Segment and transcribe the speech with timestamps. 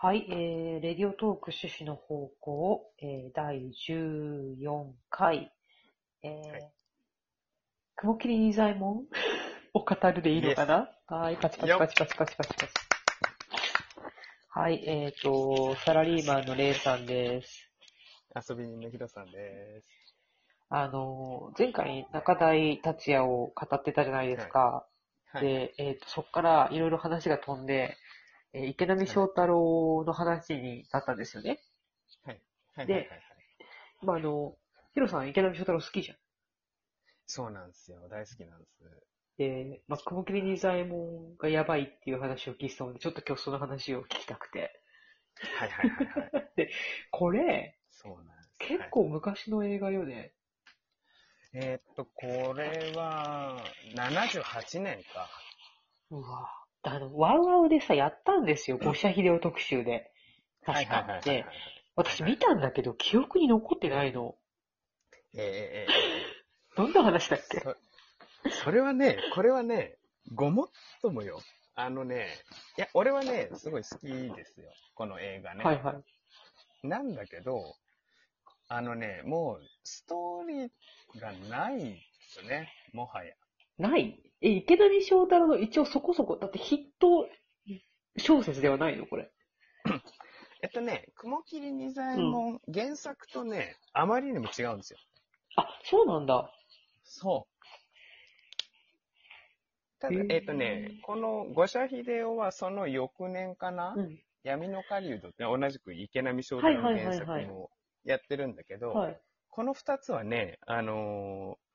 [0.00, 5.50] はい、えー、レディオトーク趣旨の方向、えー、第14回、
[6.22, 6.72] えーはい
[7.96, 9.06] 雲霧仁左衛門？
[9.74, 10.88] を語るでいいのかな？
[11.08, 12.72] はい、パチパチパチパチパチパチパチ。
[14.50, 17.68] はい、えっ、と、サラリーマンのレイさんです。
[18.48, 20.16] 遊び人のヒロさんです。
[20.68, 24.86] あの、前回中台達也を語ってたじゃないですか。
[25.32, 25.42] はい。
[25.42, 27.96] で、えっ、と、そこからいろいろ話が飛んで、
[28.52, 31.60] えー池波正太郎の話になったんですよね。
[32.22, 32.42] はい。
[32.74, 32.86] はい。
[32.86, 33.20] ではいはいはい。
[34.02, 34.56] まあ、あの、
[34.94, 36.18] ヒロさん池波正太郎好きじゃん。
[37.26, 38.08] そうなんですよ。
[38.08, 38.82] 大好きなんです。
[39.38, 44.82] で、まあ、雲霧仁左衛門がやばいっていう話を聞いてたので、ちょっと今日その話を聞きたくて。
[45.52, 46.32] はいはいはいはい。
[47.10, 48.52] これ、そうなんです。
[48.58, 50.34] 結はい構昔の映画よね。
[51.52, 53.62] えーっと、これは、
[53.94, 54.42] 78
[54.80, 55.28] 年か。
[56.10, 58.78] うわあの、ワウワウでさ、やったんですよ。
[58.78, 60.10] 五社秀夫特集で。
[60.64, 60.94] 確か。
[60.96, 61.44] はいはいはいはいで、
[61.96, 64.36] 私見たんだけど、記憶に残ってないの。
[65.34, 66.38] えーえーえ
[66.76, 67.58] どんな話だっけ？
[67.58, 67.74] ー
[68.50, 69.96] そそれはね、これはね、
[70.32, 70.68] ごもっ
[71.02, 71.40] ともよ。
[71.74, 72.28] あのね、
[72.76, 74.70] いや、俺はね、すごい好きですよ。
[74.94, 75.64] この映画ね。
[75.64, 75.94] はいは
[76.84, 76.86] い。
[76.86, 77.74] なんだけど、
[78.68, 83.34] あのね、もう、ストーリーがないんですよね、もはや。
[83.78, 84.20] ない？
[84.40, 87.28] え、池波正太郎の一応そこそこ、だってヒット
[88.18, 89.30] 小説ではないのこれ。
[90.62, 94.98] えっとね、雲霧仁左衛門、原作とね、あまりにも違うんですよ。
[95.56, 96.52] あ、そうなんだ。
[97.04, 97.58] そう。
[100.00, 104.20] ただへー、えっとね、この五社秀夫はその翌年かな、うん。
[104.44, 107.70] 闇の狩人って同じく池波正太郎の原作も
[108.04, 109.20] やってるんだけど、はい。
[109.48, 111.68] この二つはね、あのー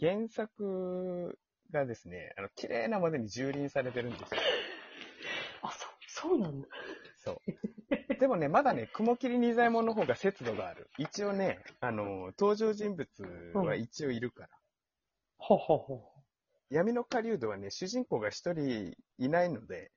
[0.00, 1.38] 原作
[1.72, 4.40] がですね、あの、綺麗なまでに蹂躙されてるんですよ。
[5.62, 6.68] あ、そ、そうなんだ。
[7.16, 7.36] そう。
[8.20, 10.88] でもね、まだね、雲霧仁左衛門の方が節度がある。
[10.98, 13.08] 一応ね、あのー登場人物
[13.54, 14.48] は一応いるから。
[15.38, 16.12] ほほほ。
[16.70, 19.90] 闇の狩人はね、主人公が一人いないので、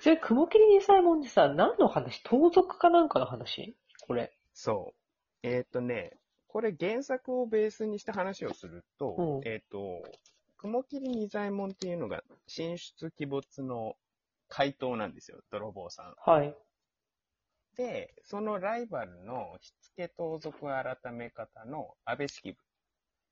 [0.00, 2.22] それ、雲霧仁左衛門ってさ、何の話？
[2.22, 3.76] 盗賊かなんかの話？
[4.06, 4.32] これ。
[4.54, 5.46] そう。
[5.46, 6.19] えっ、とね、
[6.52, 10.02] これ原作をベースにした話をすると、うんえっ、と、
[10.56, 13.94] 雲霧仁左衛門っていうのが神出鬼没の
[14.48, 16.14] 怪盗なんですよ、泥棒さん。
[16.28, 16.56] はい。
[17.76, 22.58] で、そのライバルの火付盗賊改め方の安倍式部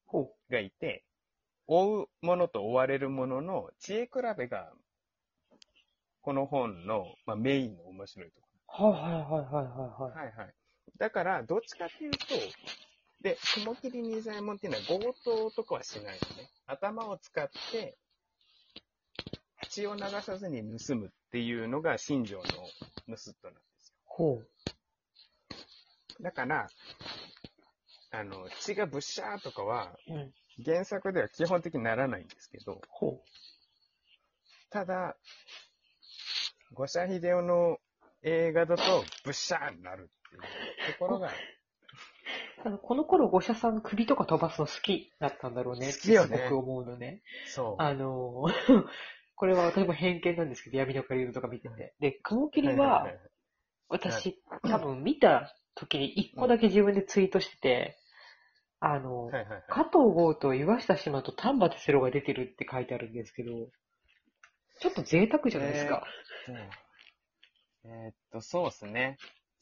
[0.07, 1.05] ほがいて、
[1.67, 4.73] 追う者と追われる者の知恵比べが、
[6.23, 8.49] この本の、まあ、メインの面白いとこ
[8.79, 8.91] ろ。
[8.91, 8.93] う。
[8.93, 10.27] はいはいはいはいはいはい。
[10.29, 10.55] はいはい。
[10.99, 12.19] だから、どっちかっていうと、
[13.21, 16.51] で、雲霧仁左衛門っていうのは強盗とかはしないのね。
[16.67, 17.97] 頭を使って、
[19.71, 22.53] 血を流さずに盗むっていうのが新庄の盗
[23.07, 23.11] 人
[23.45, 24.37] なんですほう。
[24.37, 24.43] よ。
[26.21, 26.69] だから、
[28.11, 30.33] あの、血がブッシャーとかは、うん。
[30.65, 33.23] 原作では基本的にならないんですけど、ほ
[34.71, 35.17] ただ、
[36.73, 37.79] 五社秀夫の
[38.23, 41.33] 映画だと、ブッシャーになるっていうところが、
[42.65, 42.69] う。
[42.69, 45.91] あの、この頃、五社さん首とか飛ばすの好きだったんだろうね。
[45.91, 47.23] ってすごく思うのね。
[47.47, 47.83] そう。
[47.83, 48.47] あの、
[49.37, 51.95] これは私も偏見なんですけど、闇の狩人とか見てて。
[52.01, 53.07] で、雲霧はいは
[53.89, 57.99] 私、多分見た時に一個だけ自分でツイートしてて、
[58.81, 59.31] あの。
[59.69, 63.69] 加藤剛と岩下志麻と丹波哲郎が出てるって書いてあるんですけど、
[64.81, 66.05] ちょっと贅沢じゃないですか。
[67.85, 69.17] えーっと、そうですね。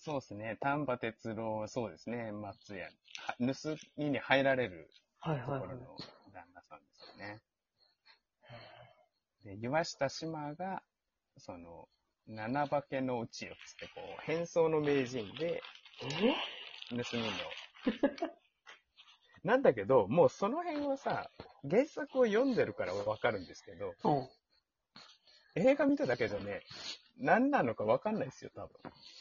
[0.07, 0.57] そうですね。
[0.61, 2.31] 丹波哲郎、そうですね。
[2.31, 2.85] 松屋。
[2.85, 5.61] は盗みに入られるはいはいはい。
[5.63, 5.97] ところの
[6.33, 7.41] 旦那さんですよね。
[9.45, 10.85] で、岩下志麻が、
[11.39, 11.89] その、
[12.29, 15.61] 七化けのうちよっつって、こう、変装の名人で、
[16.05, 16.35] え？
[16.91, 17.29] 盗みの。
[19.43, 21.33] なんだけど、もうその辺はさ、
[21.69, 24.29] 原作を読んでるからわかるんですけど、うん。
[25.57, 26.63] 映画見ただけじゃね、
[27.19, 28.69] 何なのかわかんないですよ、多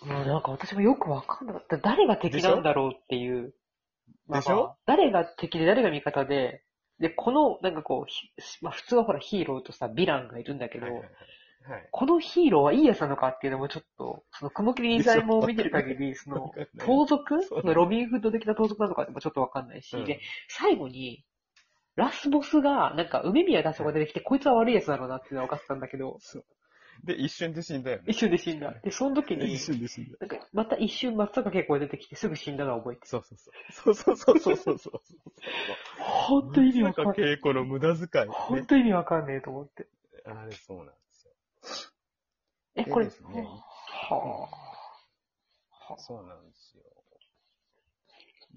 [0.06, 0.14] 分。
[0.14, 1.78] もうなんか私もよくわかんなかった。
[1.78, 3.54] 誰が敵なんだろうっていう。
[4.30, 4.56] でしょ？
[4.56, 6.64] まあまあ誰が敵で誰が味方で、
[7.00, 8.30] で、この、なんかこうひ、
[8.62, 11.12] まあ普通はほらヒーローとさ、ヴィランがいるんだけど、はいはいはい。
[11.68, 11.90] はい。
[11.92, 17.44] このヒーローはいいやつなのかっていうのもちょっと、その雲霧仁左衛門を見てる限り、 その盗賊？
[17.44, 17.62] そう。
[17.62, 20.06] そのロビンフッド的な盗賊なのかってもちょっとわかんないし、うん。
[20.06, 21.26] で、最後に、
[21.96, 26.46] ラスボスが、なんか、梅宮達夫が出てきて、こいつは悪いやつだろうなっていうのは分かってたんだけど、そう
[27.04, 28.04] で、一瞬で死んだよね。
[28.08, 28.72] 一瞬で死んだ。
[28.84, 30.18] で、その時に一、瞬で死んだ。
[30.20, 33.08] なんか、また一瞬松坂慶子が出てきて、すぐ死んだのは覚えてる。
[33.08, 33.96] そうそうそう。
[33.96, 35.02] そうそうそうそうそう。
[36.00, 37.36] ほんと意味わかん松ない。
[37.36, 38.32] 坂慶子の無駄遣い、ね。
[38.32, 39.88] ほんと意味わかんねえと思って。
[40.26, 41.32] あれそうなんですよ。
[42.76, 43.44] え、これ、でですね
[43.88, 44.50] は
[45.90, 45.94] あ。
[45.94, 46.84] はそうなんですよ。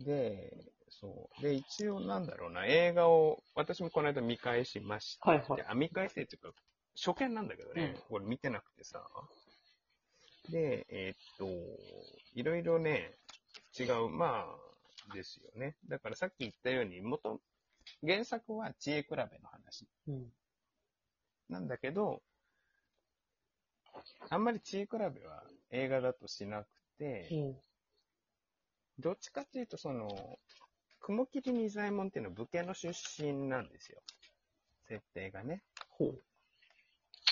[0.05, 1.43] で、そう。
[1.43, 6.53] で、一応なんだろうな、映画を、私もこの間見返しまして、はいはいであ見返してっていうか、
[7.05, 9.05] 初見なんだけどね、これ見てなくてさ。
[10.51, 11.47] で、えーっと、
[12.35, 13.15] いろいろね、
[13.79, 15.77] 違う、まあ、ですよね。
[15.89, 17.41] だからさっき言ったように、元、
[18.05, 20.27] 原作は知恵比べの話うん。
[21.49, 22.21] なんだけど、
[24.29, 26.67] あんまり知恵比べは映画だとしなく
[26.99, 27.57] て、うん。
[28.99, 30.09] どっちかっていうと、その、
[31.01, 32.93] 雲霧仁左衛門っていうのは武家の出
[33.23, 34.03] 身なんですよ。
[34.89, 35.63] 設定がね。
[35.91, 36.23] ほう。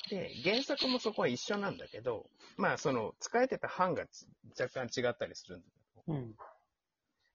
[0.08, 4.26] で、原作もそこは一緒なんだけど、まあ、その、使えてた版がつ
[4.58, 6.34] 若干違ったりするんだけど、うん。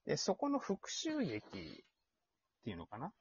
[0.06, 1.50] で、そこの復讐劇っ
[2.64, 3.12] ていうのかな？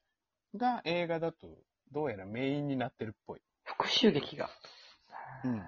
[0.57, 1.49] が映画だと、
[1.93, 3.41] どうやらメインになってるっぽい。
[3.65, 4.51] 復讐劇が。
[5.45, 5.63] うん。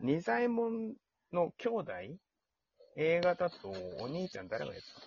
[0.00, 0.94] 仁左衛門
[1.32, 1.92] の兄弟？
[2.96, 3.70] 映画だと、
[4.00, 5.06] お兄ちゃん誰がやってたの？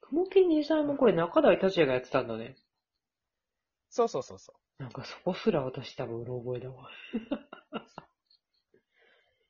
[0.00, 2.56] 雲木兄さんもこれ中台達也がやってたんだね。
[3.94, 4.82] そうそうそうそう。
[4.82, 6.90] なんかそこすら私多分うろ覚えだわ。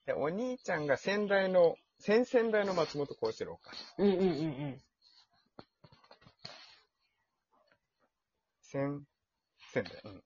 [0.05, 3.73] で、お兄ちゃんが先代の、先々代の松本幸四郎か。
[3.97, 4.31] うんうんうんう
[4.77, 4.83] ん。
[8.61, 9.07] 先、
[9.73, 10.03] 先代。
[10.05, 10.23] うん。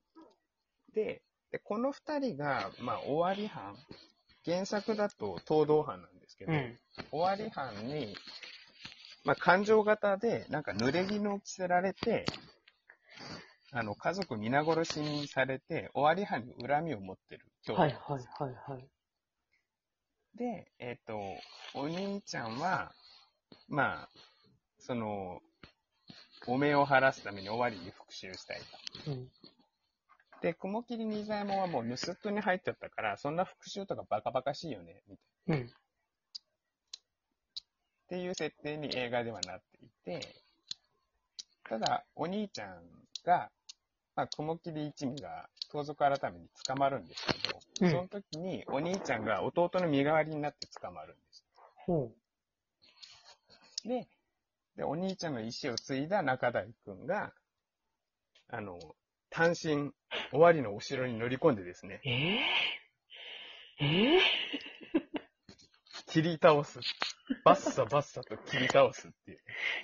[0.94, 1.22] で、
[1.52, 3.76] でこの二人が、まあ、終わり班。
[4.44, 6.76] 原作だと東道班なんですけど、うん。
[7.12, 8.16] 終わり班に、
[9.22, 12.24] まあ、感情型で、なんか濡れ衣を着せられて、
[13.70, 18.88] あの、家族皆殺しにされて、終わり班に恨みを持ってる兄弟はいはいはいはい。
[20.36, 21.18] で、えっ、と、
[21.74, 22.92] お兄ちゃんは、
[23.68, 24.08] まあ、
[24.78, 25.40] その、
[26.46, 28.60] お目を晴らすために終わりに復讐したい
[29.04, 29.10] と。
[29.10, 29.28] うん。
[30.40, 35.56] で、雲霧仁左衛門はもう盗っ人に入っちゃったから、そんな復讐とかバカバカしいよね、みたいな。
[35.56, 35.66] うん。
[35.66, 35.70] っ
[38.08, 40.34] ていう設定に映画ではなっていて、
[41.64, 42.82] ただ、お兄ちゃん
[43.24, 43.50] が、
[44.18, 51.44] まあ、雲霧一味が盗賊改めに捕まるんですけど、うんその時にお兄ちゃんが弟の身代わりになって捕まるんです。
[51.86, 52.10] ほ
[53.84, 54.08] で、
[54.76, 57.32] で、お兄ちゃんの意思を継いだ中台くんが、
[58.48, 58.80] あの、
[59.30, 59.92] 単身、
[60.32, 62.08] 終わりのお城に乗り込んでですね、う。
[62.08, 64.20] えぇ、え
[66.08, 66.80] 切り倒す。
[67.44, 69.38] バッサバッサと切り倒すっていう。
[69.38, 69.40] ぇ、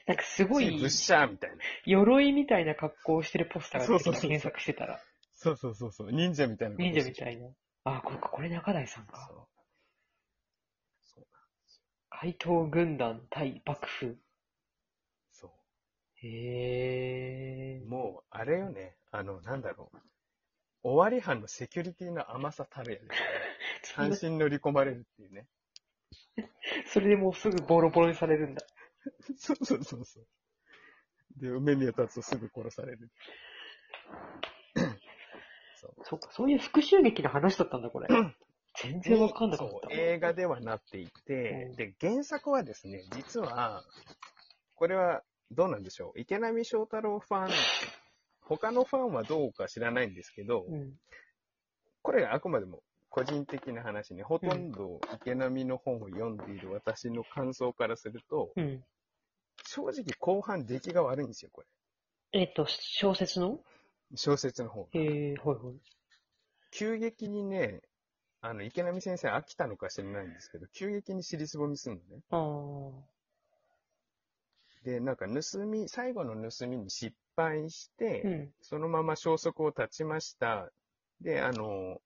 [0.08, 1.56] なんかすごいぶっしゃーみたいな。
[1.84, 5.00] 鎧みたいな格好をしてるポスターが出てきたそうそうそう検索してたら。
[5.34, 6.12] そうそうそうそう。
[6.12, 7.48] 忍者みたいなこと忍者みたいな。
[7.84, 9.28] あ、これか、これ中台さんか。
[9.28, 9.46] そう。
[11.02, 11.26] そう。
[12.08, 14.16] 怪盗軍団対幕府。
[15.30, 15.52] そ
[16.22, 17.88] へう。
[17.88, 18.96] もう、あれよね。
[19.10, 19.98] あの、なんだろう。
[20.82, 23.10] 終わり班のセキュリティの甘さたるやで、ね。
[23.94, 24.30] 単ー。
[24.30, 25.46] 身乗り込まれるっていうね。
[26.86, 28.64] それでもうすぐボロボロにされるんだ。
[29.36, 30.26] そうそうそうそう。
[31.36, 33.10] で、梅宮達夫すぐ殺される。
[35.76, 35.94] そう。
[36.02, 38.08] そうか、そういう復讐劇の話だったんだ、これ。
[38.82, 39.88] 全然わかんなかっそうた。
[39.92, 43.84] 映画ではなっていて、うんで、原作はですね、実は、
[44.74, 45.22] これは
[45.52, 46.20] どうなんでしょう。
[46.20, 47.50] 池波正太郎ファン、
[48.40, 50.98] 他のファンはどうか知らないんですけど、うん。
[52.02, 52.82] これあくまでも
[53.14, 58.82] 個人的な話ね、ほとんど池波の本を読んでいる私の感想からすると、うん。
[59.64, 61.62] 正直後半出来が悪いんですよ、こ
[62.32, 62.40] れ。
[62.40, 63.60] えっと、小説の？
[64.16, 64.88] 小説の方。
[64.90, 65.74] へえ、はいはい。
[66.72, 67.82] 急激にね、
[68.40, 72.22] あの、池波先生飽きたのか知らないんですけど、急激に尻すぼみするのね。
[72.30, 72.90] あ
[74.82, 78.28] で、なんか盗み、最後の盗みに失敗して、あ。
[78.28, 78.52] うん。
[78.60, 80.68] そのまま消息を絶ちました。
[81.20, 82.00] で、あの、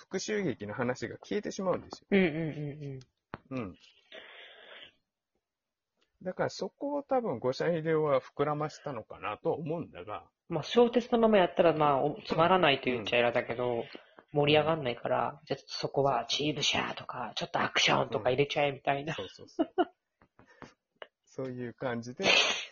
[0.00, 2.06] 復讐劇の話が消えてしまうんですよ。
[2.10, 3.00] うんうん
[3.52, 3.74] うんうん。
[6.22, 10.56] だからそこを多分、五社秀夫は膨らましたのかなとは思うんだが、うん。
[10.56, 13.84] まあ、小説のままやったら、まあ、おつまらないと言っちゃ嫌だけど、
[14.32, 19.14] 盛り上がんないから、じゃあそこはチーブシャーとか、ちょっとアクションとか入れちゃえみたいな。
[19.14, 19.68] そうそうそう。
[21.26, 22.24] そういう感じで、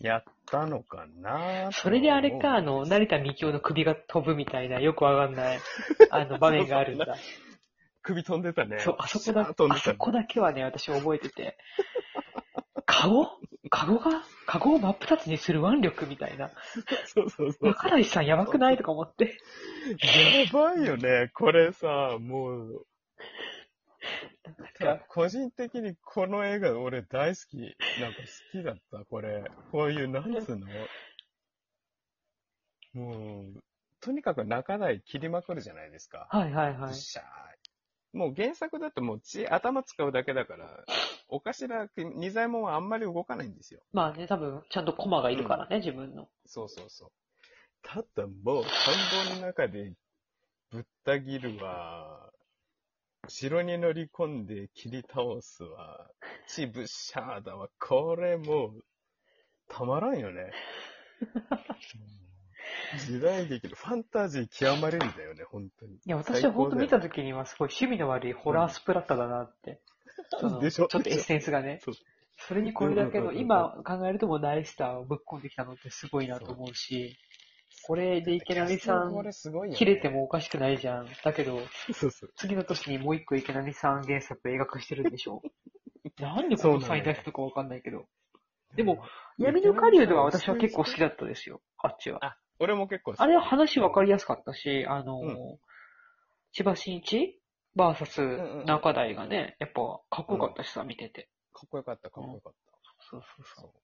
[0.00, 5.58] やったのかなそれであれか、あの、成田美京の首が飛ぶみたいな、よくわかんない、
[6.10, 7.16] あの、場面があるんだ。
[8.02, 8.78] 首飛んでたね。
[8.78, 11.58] そう、あそこだ、あそこだけはね、私覚えてて、
[12.86, 13.28] カゴ
[13.68, 14.24] カゴが？
[14.46, 16.50] カゴを真っ二つにする腕力みたいな。
[17.06, 17.72] そうそうそう。
[17.72, 18.76] 中台さんやばくない？
[18.78, 19.38] とか思って。
[20.44, 21.30] やばいよね。
[21.34, 22.86] これさ、もう、
[24.80, 27.58] なんか個人的にこの映画俺大好き。
[28.00, 29.44] なんか好きだった、これ。
[29.70, 30.66] こういう、なんつうの？
[32.94, 33.62] もう、
[34.00, 36.26] とにかく中台切りまくるじゃないですか。
[36.30, 36.90] はいはいはい。
[36.90, 37.24] ブシャー
[38.12, 40.84] もう原作だともう血、頭使うだけだから、
[41.28, 43.80] お頭、二左衛門はあんまり動かないんですよ。
[43.92, 46.28] まあね、多分、ちゃんとコマがいるからね、自分の。
[46.44, 47.10] そうそうそう。
[47.82, 49.92] ただもう、田んぼの中で
[50.70, 52.32] ぶった切るわ、
[53.30, 56.10] 城に乗り込んで切り倒すわ、
[56.48, 58.84] 血ブシャーだわ、これもう、
[59.68, 60.50] たまらんよね。
[63.06, 65.94] 時代劇のファンタジー極まれるんだよね、本当に。
[65.94, 69.80] いや、私は本当見た時にはすごい趣味の悪いホラースプラッタだなって。
[70.40, 70.88] そのでしょ？
[70.88, 71.80] ちょっとエッセンスがね。
[72.36, 73.42] それにこれだけの、うんうんうんうん。
[73.42, 77.16] 今考えるともうナイスターをぶっ込んできたのってすごいなと思うし、
[77.86, 81.08] これで池波さんこれすごいよね切れてもおかしくないじゃん。
[81.24, 81.58] だけど、
[81.92, 82.32] そうそう。
[82.36, 85.42] 次の年にもう一個池波さん原作映画化してるんでしょ？
[86.20, 88.06] なんでこのサイン出すのかわかんないけど。
[88.76, 89.02] でも、
[89.38, 91.60] 闇の狩人は私は結構好きだったですよ。
[91.78, 92.24] あっちは。
[92.24, 95.58] あ、俺も結構好きあれは話わかりやすかったし、あの、うん
[96.52, 97.40] 千葉真一？
[97.76, 98.20] バーサス
[98.66, 101.28] 中台がね、やっぱかっこよかったしさ、見てて。
[101.52, 102.72] かっこよかった、かっこよかった。
[103.08, 103.79] そうそうそそう。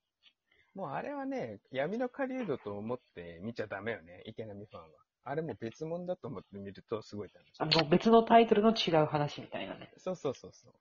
[0.76, 4.88] もうあれはね、闇の狩人と思って見ちゃダメよね、池波ファンは。
[5.25, 7.52] あれも別物だと思って見るとすごい楽しい。
[7.59, 9.90] あの、別のタイトルの違う話みたいなね。
[9.97, 10.75] そうそうそうそう。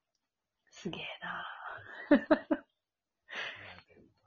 [0.69, 2.25] すげえな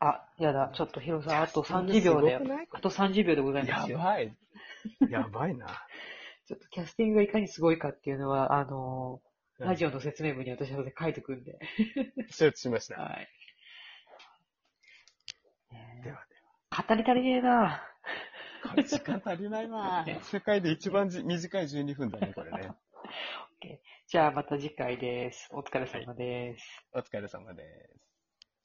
[0.00, 2.36] あ、やだ、ちょっとヒロさん、あと30秒で、
[2.72, 3.98] あと30秒でございまやすよ。
[3.98, 4.34] ばい。
[5.10, 5.66] やばいな。
[6.46, 9.20] ちょっとキャスティングがいかにすごいかっていうのは、あの、
[9.58, 9.88] ラジオ。
[9.88, 11.58] オの説明文に私は書いてくんで。
[12.30, 12.96] 承知しました。
[13.02, 13.28] はい。
[15.72, 16.24] ねえでは
[16.86, 17.82] 語り足りねえな
[18.76, 18.88] では。
[18.88, 20.06] 時間足りないわ。
[20.30, 22.70] 世界で一番じ短い12分だね、これね。
[24.06, 25.48] じゃあまた次回です。
[25.50, 26.86] お疲れ様です。
[26.92, 27.64] お疲れ様で
[27.98, 28.07] す。